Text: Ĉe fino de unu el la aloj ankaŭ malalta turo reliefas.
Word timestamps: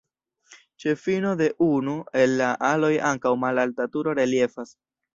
Ĉe 0.83 0.93
fino 1.01 1.33
de 1.43 1.51
unu 1.67 1.95
el 2.23 2.35
la 2.41 2.49
aloj 2.73 2.93
ankaŭ 3.13 3.37
malalta 3.47 3.91
turo 3.99 4.21
reliefas. 4.25 4.79